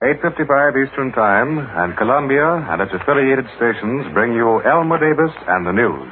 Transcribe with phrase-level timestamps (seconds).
[0.00, 5.76] 8.55 Eastern Time, and Columbia and its affiliated stations bring you Elmer Davis and the
[5.76, 6.08] news.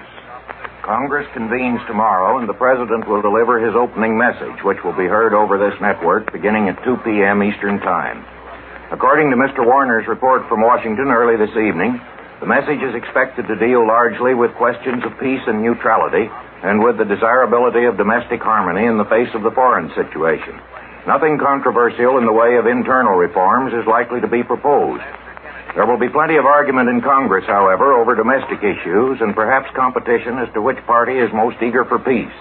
[0.85, 5.33] Congress convenes tomorrow, and the President will deliver his opening message, which will be heard
[5.33, 7.41] over this network beginning at 2 p.m.
[7.41, 8.21] Eastern Time.
[8.93, 9.65] According to Mr.
[9.65, 11.97] Warner's report from Washington early this evening,
[12.45, 16.29] the message is expected to deal largely with questions of peace and neutrality
[16.61, 20.61] and with the desirability of domestic harmony in the face of the foreign situation.
[21.07, 25.05] Nothing controversial in the way of internal reforms is likely to be proposed.
[25.75, 30.39] There will be plenty of argument in Congress, however, over domestic issues and perhaps competition
[30.39, 32.35] as to which party is most eager for peace.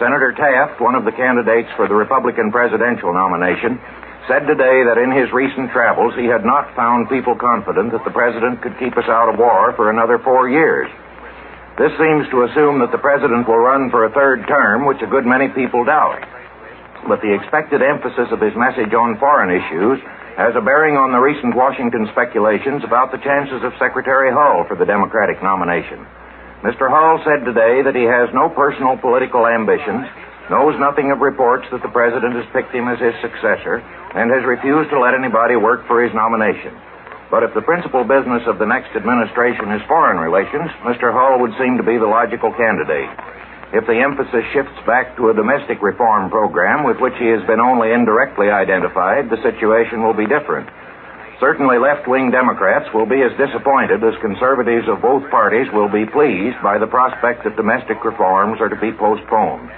[0.00, 3.78] Senator Taft, one of the candidates for the Republican presidential nomination,
[4.26, 8.10] said today that in his recent travels he had not found people confident that the
[8.10, 10.90] president could keep us out of war for another four years.
[11.78, 15.06] This seems to assume that the president will run for a third term, which a
[15.06, 16.31] good many people doubt
[17.08, 19.98] but the expected emphasis of his message on foreign issues
[20.38, 24.76] has a bearing on the recent Washington speculations about the chances of Secretary Hull for
[24.78, 26.06] the Democratic nomination.
[26.62, 26.86] Mr.
[26.86, 30.06] Hull said today that he has no personal political ambitions,
[30.46, 33.82] knows nothing of reports that the President has picked him as his successor,
[34.14, 36.72] and has refused to let anybody work for his nomination.
[37.32, 41.10] But if the principal business of the next administration is foreign relations, Mr.
[41.10, 43.08] Hull would seem to be the logical candidate.
[43.72, 47.56] If the emphasis shifts back to a domestic reform program with which he has been
[47.56, 50.68] only indirectly identified, the situation will be different.
[51.40, 56.04] Certainly, left wing Democrats will be as disappointed as conservatives of both parties will be
[56.04, 59.72] pleased by the prospect that domestic reforms are to be postponed.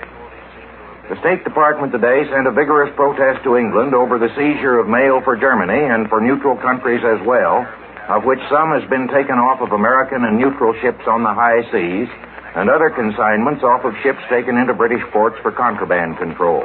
[1.07, 5.23] The State Department today sent a vigorous protest to England over the seizure of mail
[5.23, 7.63] for Germany and for neutral countries as well,
[8.11, 11.63] of which some has been taken off of American and neutral ships on the high
[11.71, 12.11] seas
[12.55, 16.63] and other consignments off of ships taken into British ports for contraband control.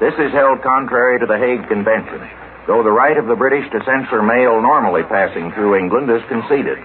[0.00, 2.18] This is held contrary to the Hague Convention,
[2.66, 6.78] though the right of the British to censor mail normally passing through England is conceded.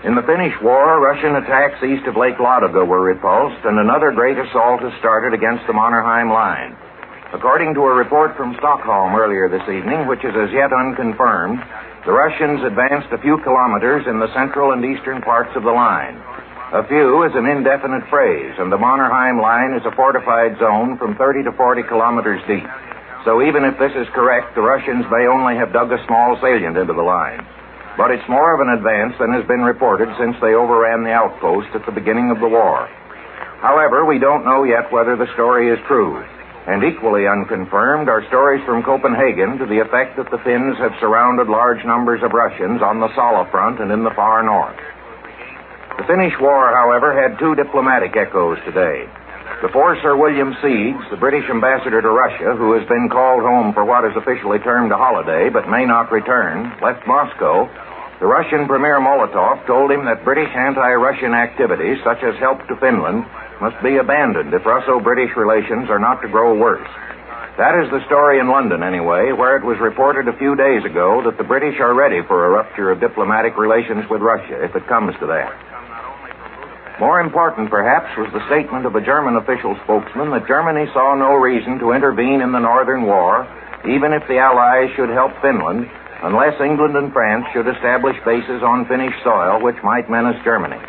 [0.00, 4.40] In the Finnish War, Russian attacks east of Lake Ladoga were repulsed, and another great
[4.40, 6.72] assault is started against the Mannerheim Line.
[7.36, 11.60] According to a report from Stockholm earlier this evening, which is as yet unconfirmed,
[12.08, 16.16] the Russians advanced a few kilometers in the central and eastern parts of the line.
[16.70, 21.18] A few is an indefinite phrase, and the Mannerheim line is a fortified zone from
[21.18, 22.62] 30 to 40 kilometers deep.
[23.26, 26.78] So even if this is correct, the Russians may only have dug a small salient
[26.78, 27.42] into the line.
[27.98, 31.74] But it's more of an advance than has been reported since they overran the outpost
[31.74, 32.86] at the beginning of the war.
[33.58, 36.22] However, we don't know yet whether the story is true.
[36.70, 41.50] And equally unconfirmed are stories from Copenhagen to the effect that the Finns have surrounded
[41.50, 44.78] large numbers of Russians on the Salla front and in the far north.
[46.10, 49.06] The Finnish War, however, had two diplomatic echoes today.
[49.62, 53.86] Before Sir William Seeds, the British ambassador to Russia, who has been called home for
[53.86, 57.70] what is officially termed a holiday but may not return, left Moscow,
[58.18, 63.22] the Russian Premier Molotov told him that British anti-Russian activities, such as help to Finland,
[63.62, 66.90] must be abandoned if Russo-British relations are not to grow worse.
[67.54, 71.22] That is the story in London, anyway, where it was reported a few days ago
[71.22, 74.90] that the British are ready for a rupture of diplomatic relations with Russia, if it
[74.90, 75.69] comes to that.
[76.98, 81.36] More important, perhaps, was the statement of a German official spokesman that Germany saw no
[81.36, 83.46] reason to intervene in the Northern War,
[83.86, 85.88] even if the Allies should help Finland,
[86.22, 90.80] unless England and France should establish bases on Finnish soil which might menace Germany.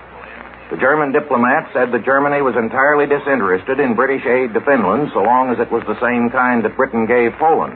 [0.71, 5.19] The German diplomat said that Germany was entirely disinterested in British aid to Finland so
[5.19, 7.75] long as it was the same kind that Britain gave Poland.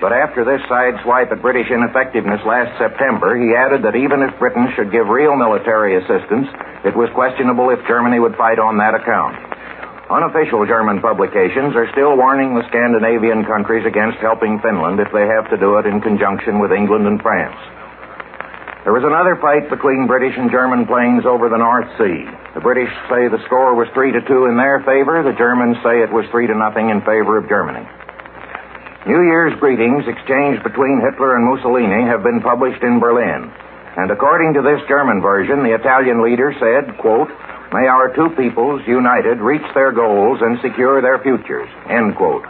[0.00, 4.68] But after this sideswipe at British ineffectiveness last September, he added that even if Britain
[4.76, 6.52] should give real military assistance,
[6.84, 9.40] it was questionable if Germany would fight on that account.
[10.12, 15.48] Unofficial German publications are still warning the Scandinavian countries against helping Finland if they have
[15.50, 17.58] to do it in conjunction with England and France.
[18.84, 22.22] There was another fight between British and German planes over the North Sea.
[22.54, 25.26] The British say the score was three to two in their favor.
[25.26, 27.82] The Germans say it was three to nothing in favor of Germany.
[29.06, 33.54] New Year's greetings exchanged between Hitler and Mussolini have been published in Berlin.
[33.94, 37.30] And according to this German version, the Italian leader said, quote,
[37.70, 42.42] May our two peoples, united, reach their goals and secure their futures, end quote.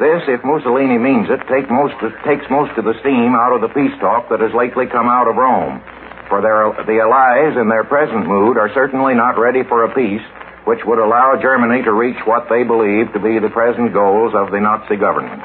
[0.00, 1.92] This, if Mussolini means it, take most,
[2.24, 5.28] takes most of the steam out of the peace talk that has lately come out
[5.28, 5.84] of Rome.
[6.32, 10.24] For their, the Allies, in their present mood, are certainly not ready for a peace
[10.64, 14.48] which would allow Germany to reach what they believe to be the present goals of
[14.48, 15.44] the Nazi government.